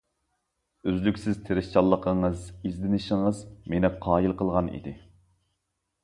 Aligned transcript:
ئۈزلۈكسىز 0.91 1.35
تىرىشچانلىقىڭىز، 1.49 2.45
ئىزدىنىشىڭىز 2.69 3.41
مېنى 3.73 3.91
قايىل 4.07 4.33
قىلغان 4.41 4.71
ئىدى. 4.79 4.95